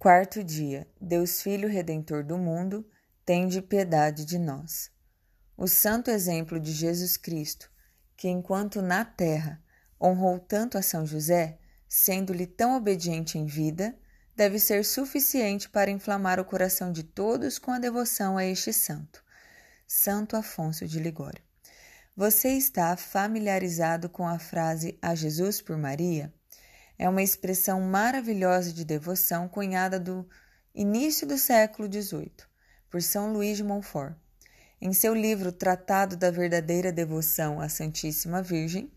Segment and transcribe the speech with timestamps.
[0.00, 2.88] Quarto dia, Deus Filho Redentor do mundo,
[3.22, 4.90] tende piedade de nós.
[5.58, 7.70] O santo exemplo de Jesus Cristo,
[8.16, 9.62] que enquanto na terra
[10.00, 13.94] honrou tanto a São José, sendo-lhe tão obediente em vida,
[14.34, 19.22] deve ser suficiente para inflamar o coração de todos com a devoção a este santo.
[19.86, 21.44] Santo Afonso de Ligório.
[22.16, 26.32] Você está familiarizado com a frase a Jesus por Maria?
[27.00, 30.28] É uma expressão maravilhosa de devoção cunhada do
[30.74, 32.30] início do século XVIII
[32.90, 34.14] por São Luís de Montfort.
[34.78, 38.92] Em seu livro Tratado da Verdadeira Devoção à Santíssima Virgem,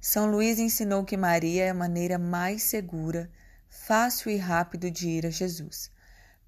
[0.00, 3.30] São Luís ensinou que Maria é a maneira mais segura,
[3.68, 5.90] fácil e rápido de ir a Jesus.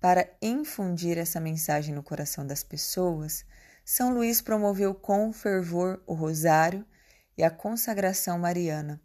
[0.00, 3.44] Para infundir essa mensagem no coração das pessoas,
[3.84, 6.82] São Luís promoveu com fervor o rosário
[7.36, 8.98] e a consagração mariana,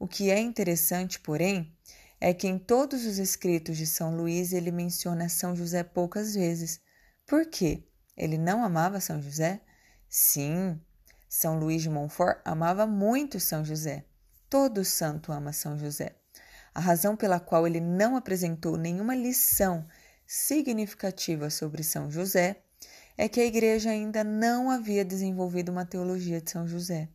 [0.00, 1.70] o que é interessante, porém,
[2.18, 6.80] é que em todos os escritos de São Luís ele menciona São José poucas vezes.
[7.26, 7.84] Por quê?
[8.16, 9.60] Ele não amava São José?
[10.08, 10.80] Sim,
[11.28, 14.06] São Luís de Montfort amava muito São José.
[14.48, 16.16] Todo santo ama São José.
[16.74, 19.86] A razão pela qual ele não apresentou nenhuma lição
[20.26, 22.62] significativa sobre São José
[23.18, 27.10] é que a Igreja ainda não havia desenvolvido uma teologia de São José.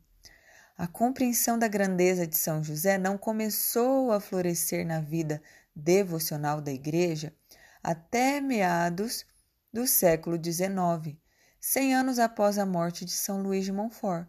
[0.78, 5.42] A compreensão da grandeza de São José não começou a florescer na vida
[5.74, 7.34] devocional da Igreja
[7.82, 9.26] até meados
[9.72, 11.16] do século XIX,
[11.62, 14.28] cem anos após a morte de São Luís de Montfort.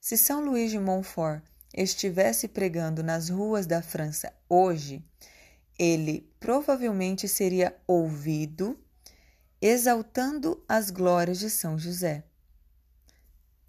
[0.00, 5.04] Se São Luís de Montfort estivesse pregando nas ruas da França hoje,
[5.78, 8.76] ele provavelmente seria ouvido
[9.60, 12.27] exaltando as glórias de São José.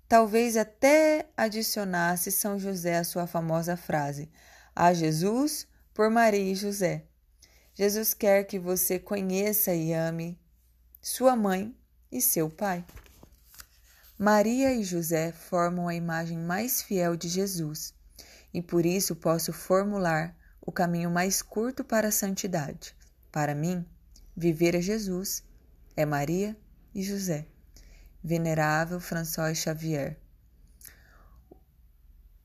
[0.09, 4.28] Talvez até adicionasse São José à sua famosa frase:
[4.75, 7.06] A Jesus por Maria e José.
[7.75, 10.42] Jesus quer que você conheça e ame
[11.00, 11.78] sua mãe
[12.12, 12.84] e seu pai.
[14.18, 17.94] Maria e José formam a imagem mais fiel de Jesus,
[18.52, 22.96] e por isso posso formular o caminho mais curto para a santidade.
[23.31, 23.86] Para mim,
[24.36, 25.44] viver é Jesus,
[25.96, 26.58] é Maria
[26.96, 27.46] e José.
[28.22, 30.18] Venerável François Xavier.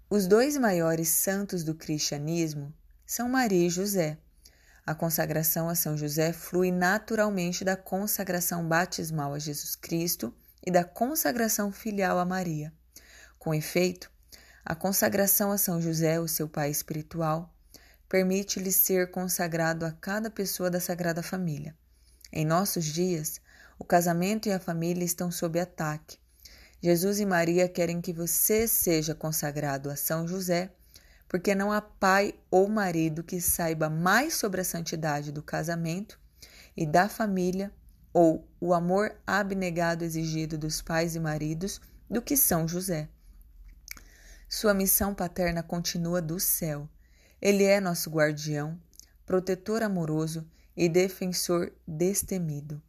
[0.09, 2.73] Os dois maiores santos do cristianismo
[3.05, 4.17] são Maria e José.
[4.87, 10.33] A consagração a São José flui naturalmente da consagração batismal a Jesus Cristo
[10.65, 12.73] e da consagração filial a Maria.
[13.37, 14.09] Com efeito,
[14.65, 17.53] a consagração a São José, o seu pai espiritual,
[18.09, 21.77] permite-lhe ser consagrado a cada pessoa da Sagrada Família.
[22.33, 23.41] Em nossos dias,
[23.79, 26.19] o casamento e a família estão sob ataque.
[26.83, 30.71] Jesus e Maria querem que você seja consagrado a São José,
[31.29, 36.21] porque não há pai ou marido que saiba mais sobre a santidade do casamento
[36.77, 37.73] e da família
[38.13, 43.09] ou o amor abnegado exigido dos pais e maridos do que São José.
[44.49, 46.89] Sua missão paterna continua do céu.
[47.41, 48.79] Ele é nosso guardião,
[49.27, 52.81] protetor amoroso e defensor destemido.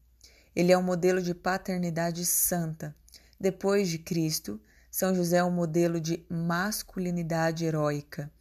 [0.56, 2.96] Ele é um modelo de paternidade santa.
[3.40, 8.32] Depois de Cristo, São José é um modelo de masculinidade heróica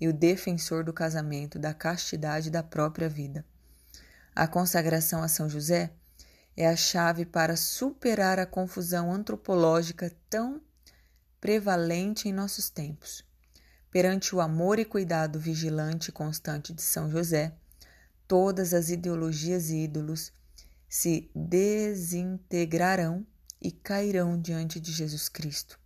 [0.00, 3.44] e o defensor do casamento, da castidade da própria vida.
[4.34, 5.92] A consagração a São José
[6.56, 10.60] é a chave para superar a confusão antropológica tão
[11.40, 13.24] prevalente em nossos tempos.
[13.90, 17.52] Perante o amor e cuidado vigilante e constante de São José,
[18.26, 20.32] todas as ideologias e ídolos
[20.94, 23.26] se desintegrarão
[23.60, 25.76] e cairão diante de Jesus Cristo.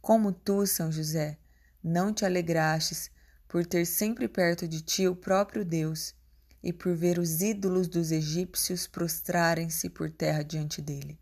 [0.00, 1.36] Como tu, São José,
[1.84, 3.10] não te alegrastes
[3.46, 6.14] por ter sempre perto de ti o próprio Deus
[6.62, 11.20] e por ver os ídolos dos egípcios prostrarem-se por terra diante dele.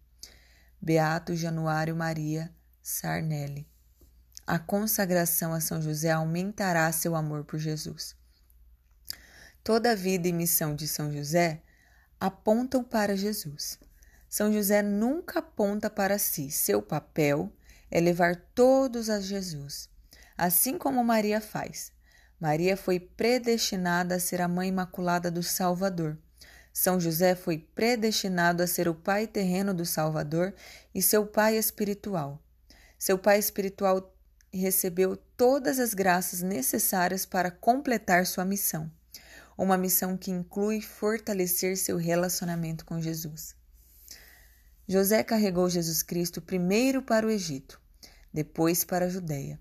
[0.80, 3.66] Beato Januário Maria Sarnelli.
[4.46, 8.14] A consagração a São José aumentará seu amor por Jesus.
[9.64, 11.64] Toda a vida e missão de São José
[12.20, 13.78] apontam para Jesus.
[14.28, 16.50] São José nunca aponta para si.
[16.50, 17.50] Seu papel
[17.90, 19.88] é levar todos a Jesus,
[20.36, 21.90] assim como Maria faz.
[22.38, 26.16] Maria foi predestinada a ser a mãe imaculada do Salvador.
[26.72, 30.54] São José foi predestinado a ser o pai terreno do Salvador
[30.94, 32.40] e seu pai espiritual.
[32.98, 34.14] Seu pai espiritual
[34.52, 38.90] recebeu todas as graças necessárias para completar sua missão
[39.62, 43.54] uma missão que inclui fortalecer seu relacionamento com Jesus.
[44.88, 47.78] José carregou Jesus Cristo primeiro para o Egito,
[48.32, 49.60] depois para a Judéia,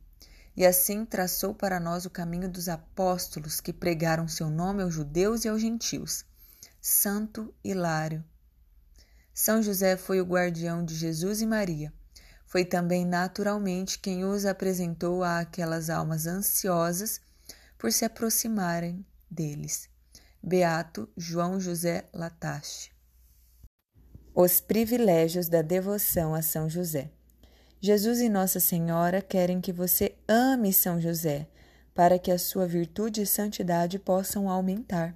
[0.55, 5.43] e assim traçou para nós o caminho dos apóstolos que pregaram seu nome aos judeus
[5.43, 6.23] e aos gentios.
[6.81, 8.23] Santo Hilário.
[9.33, 11.93] São José foi o guardião de Jesus e Maria.
[12.45, 17.19] Foi também naturalmente quem os apresentou a aquelas almas ansiosas
[17.77, 19.89] por se aproximarem deles.
[20.41, 22.91] Beato João José Latache.
[24.33, 27.11] Os privilégios da devoção a São José.
[27.81, 31.47] Jesus e Nossa Senhora querem que você ame São José,
[31.93, 35.15] para que a sua virtude e santidade possam aumentar.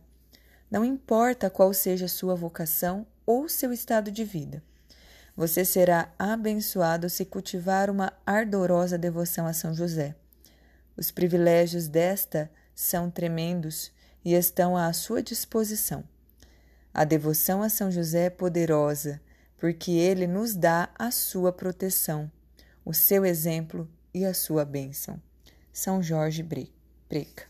[0.69, 4.61] Não importa qual seja sua vocação ou seu estado de vida.
[5.35, 10.15] Você será abençoado se cultivar uma ardorosa devoção a São José.
[10.95, 13.91] Os privilégios desta são tremendos
[14.23, 16.03] e estão à sua disposição.
[16.93, 19.19] A devoção a São José é poderosa,
[19.57, 22.31] porque ele nos dá a sua proteção,
[22.85, 25.19] o seu exemplo e a sua bênção.
[25.71, 27.45] São Jorge Breca.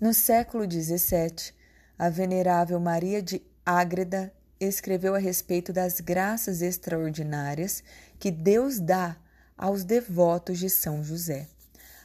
[0.00, 1.52] No século XVII,
[1.98, 7.82] a venerável Maria de Ágreda escreveu a respeito das graças extraordinárias
[8.18, 9.16] que Deus dá
[9.56, 11.48] aos devotos de São José.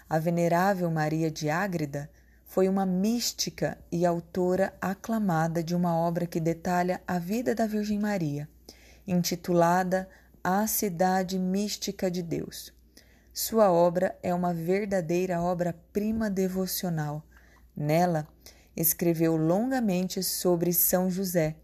[0.10, 2.10] A venerável Maria de Ágreda
[2.45, 8.00] foi uma mística e autora aclamada de uma obra que detalha a vida da Virgem
[8.00, 8.47] Maria,
[9.06, 10.07] intitulada
[10.44, 12.71] A Cidade Mística de Deus.
[13.33, 17.21] Sua obra é uma verdadeira obra-prima devocional.
[17.75, 18.25] Nela,
[18.77, 21.56] escreveu longamente sobre São José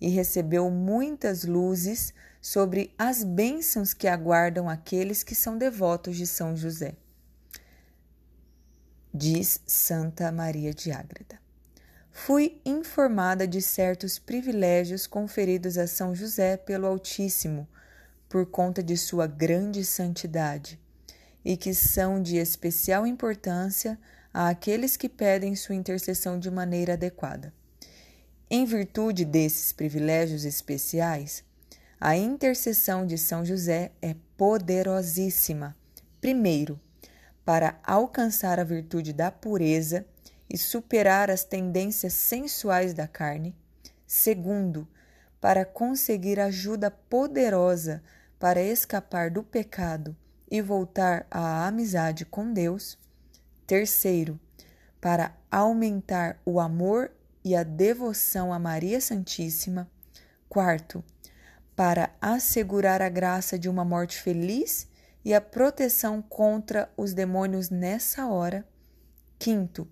[0.00, 6.56] e recebeu muitas luzes sobre as bênçãos que aguardam aqueles que são devotos de São
[6.56, 6.96] José
[9.12, 11.38] diz Santa Maria de Ágreda.
[12.10, 17.68] Fui informada de certos privilégios conferidos a São José pelo Altíssimo,
[18.28, 20.80] por conta de sua grande santidade,
[21.44, 23.98] e que são de especial importância
[24.32, 27.52] àqueles que pedem sua intercessão de maneira adequada.
[28.48, 31.44] Em virtude desses privilégios especiais,
[32.00, 35.76] a intercessão de São José é poderosíssima.
[36.20, 36.80] Primeiro,
[37.44, 40.06] para alcançar a virtude da pureza
[40.48, 43.54] e superar as tendências sensuais da carne.
[44.06, 44.86] Segundo,
[45.40, 48.02] para conseguir ajuda poderosa
[48.38, 50.16] para escapar do pecado
[50.50, 52.98] e voltar à amizade com Deus.
[53.66, 54.38] Terceiro,
[55.00, 57.10] para aumentar o amor
[57.44, 59.90] e a devoção a Maria Santíssima.
[60.48, 61.02] Quarto,
[61.74, 64.86] para assegurar a graça de uma morte feliz
[65.24, 68.66] e a proteção contra os demônios nessa hora.
[69.38, 69.88] Quinto,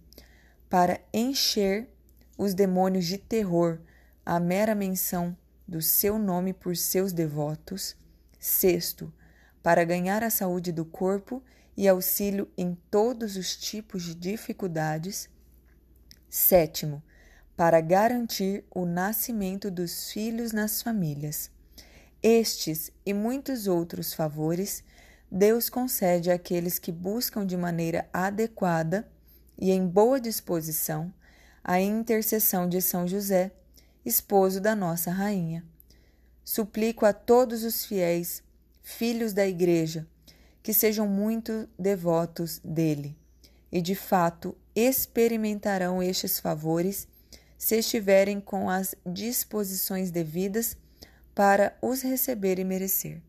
[0.69, 1.89] para encher
[2.37, 3.81] os demônios de terror,
[4.25, 7.97] a mera menção do seu nome por seus devotos.
[8.39, 9.13] Sexto,
[9.63, 11.43] para ganhar a saúde do corpo
[11.77, 15.29] e auxílio em todos os tipos de dificuldades.
[16.29, 17.03] Sétimo,
[17.57, 21.51] para garantir o nascimento dos filhos nas famílias.
[22.23, 24.83] Estes e muitos outros favores
[25.31, 29.09] Deus concede àqueles que buscam de maneira adequada
[29.59, 31.13] e em boa disposição
[31.63, 33.53] a intercessão de São José,
[34.05, 35.65] esposo da nossa rainha.
[36.43, 38.43] Suplico a todos os fiéis,
[38.83, 40.07] filhos da Igreja,
[40.63, 43.21] que sejam muito devotos dele
[43.71, 47.07] e de fato experimentarão estes favores
[47.57, 50.77] se estiverem com as disposições devidas
[51.35, 53.23] para os receber e merecer.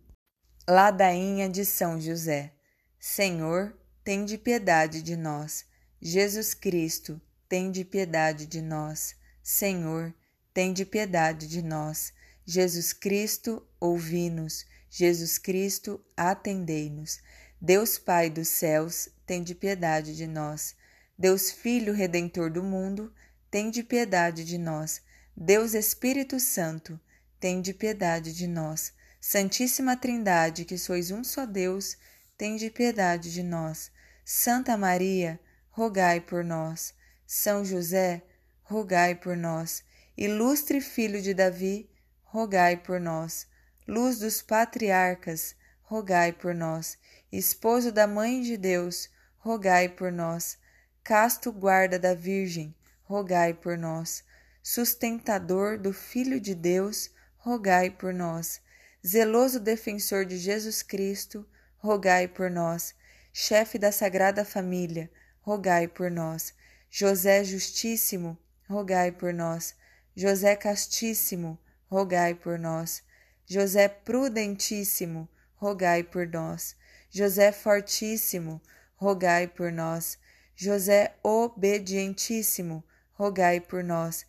[0.69, 2.53] Ladainha de São José.
[2.99, 5.65] Senhor, tem de piedade de nós.
[5.99, 9.15] Jesus Cristo, tem de piedade de nós.
[9.41, 10.13] Senhor,
[10.53, 12.13] tem de piedade de nós.
[12.45, 14.65] Jesus Cristo, ouvi-nos.
[14.87, 17.19] Jesus Cristo, atendei-nos.
[17.59, 20.75] Deus Pai dos céus, tem de piedade de nós.
[21.17, 23.11] Deus Filho Redentor do mundo,
[23.49, 25.01] tem de piedade de nós.
[25.35, 26.99] Deus Espírito Santo,
[27.39, 28.93] tem de piedade de nós.
[29.23, 31.95] Santíssima Trindade, que sois um só Deus,
[32.35, 33.91] tem de piedade de nós.
[34.25, 36.91] Santa Maria, rogai por nós.
[37.27, 38.23] São José,
[38.63, 39.83] rogai por nós.
[40.17, 41.87] Ilustre Filho de Davi,
[42.23, 43.45] rogai por nós.
[43.87, 46.97] Luz dos patriarcas, rogai por nós.
[47.31, 50.57] Esposo da Mãe de Deus, rogai por nós.
[51.03, 54.23] Casto guarda da Virgem, rogai por nós.
[54.63, 58.59] Sustentador do Filho de Deus, rogai por nós.
[59.05, 62.93] Zeloso defensor de Jesus Cristo, rogai por nós.
[63.33, 65.09] Chefe da Sagrada Família,
[65.41, 66.53] rogai por nós.
[66.89, 68.37] José Justíssimo,
[68.69, 69.73] rogai por nós.
[70.15, 71.57] José Castíssimo,
[71.89, 73.01] rogai por nós.
[73.45, 76.75] José Prudentíssimo, rogai por nós.
[77.09, 78.61] José Fortíssimo,
[78.95, 80.19] rogai por nós.
[80.55, 84.27] José Obedientíssimo, rogai por nós.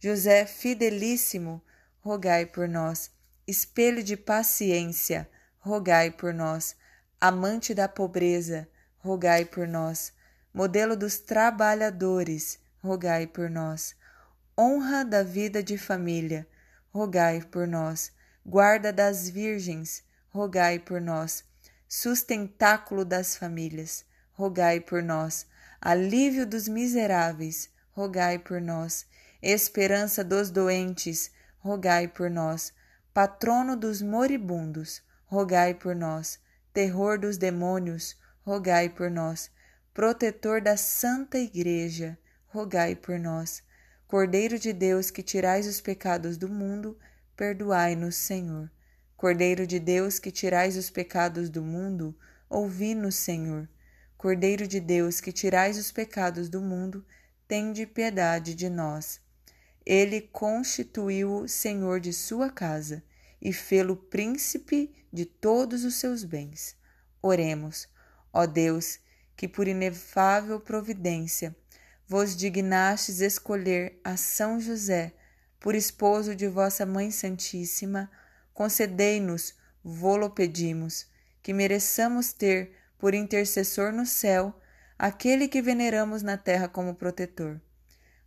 [0.00, 1.62] José Fidelíssimo,
[2.00, 3.13] rogai por nós.
[3.46, 6.76] Espelho de paciência, rogai por nós.
[7.20, 10.12] Amante da pobreza, rogai por nós.
[10.52, 13.94] Modelo dos trabalhadores, rogai por nós.
[14.58, 16.46] Honra da vida de família,
[16.92, 18.12] rogai por nós.
[18.46, 21.44] Guarda das virgens, rogai por nós.
[21.88, 25.46] Sustentáculo das famílias, rogai por nós
[25.84, 29.04] alívio dos miseráveis, rogai por nós.
[29.42, 32.72] Esperança dos doentes, rogai por nós.
[33.14, 36.40] Patrono dos moribundos, rogai por nós.
[36.72, 39.52] Terror dos demônios, rogai por nós.
[39.94, 42.18] Protetor da Santa Igreja,
[42.48, 43.62] rogai por nós.
[44.08, 46.98] Cordeiro de Deus que tirais os pecados do mundo,
[47.36, 48.68] perdoai-nos, Senhor.
[49.16, 52.18] Cordeiro de Deus que tirais os pecados do mundo,
[52.50, 53.68] ouvi-nos, Senhor.
[54.18, 57.06] Cordeiro de Deus, que tirais os pecados do mundo,
[57.46, 59.20] tende piedade de nós.
[59.84, 63.02] Ele constituiu-o senhor de sua casa
[63.40, 66.76] e fê-lo príncipe de todos os seus bens.
[67.20, 67.88] Oremos,
[68.32, 68.98] ó Deus,
[69.36, 71.54] que por inefável providência
[72.06, 75.14] vos dignastes escolher a São José
[75.58, 78.10] por esposo de vossa Mãe Santíssima,
[78.52, 81.06] concedei-nos, vô-lo pedimos,
[81.42, 84.54] que mereçamos ter por intercessor no céu,
[84.98, 87.60] aquele que veneramos na terra como protetor.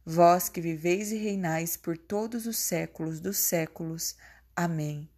[0.10, 4.16] Vós que viveis e reinais por todos os séculos dos séculos.
[4.56, 5.10] Amém.